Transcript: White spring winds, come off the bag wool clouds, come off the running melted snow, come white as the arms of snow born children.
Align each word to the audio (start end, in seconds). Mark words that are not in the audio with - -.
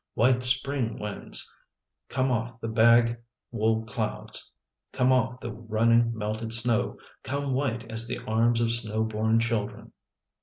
White 0.15 0.41
spring 0.41 0.97
winds, 0.97 1.47
come 2.09 2.31
off 2.31 2.59
the 2.59 2.67
bag 2.67 3.21
wool 3.51 3.85
clouds, 3.85 4.51
come 4.93 5.11
off 5.11 5.39
the 5.39 5.51
running 5.51 6.17
melted 6.17 6.53
snow, 6.53 6.97
come 7.21 7.53
white 7.53 7.83
as 7.91 8.07
the 8.07 8.17
arms 8.25 8.61
of 8.61 8.71
snow 8.71 9.03
born 9.03 9.39
children. 9.39 9.91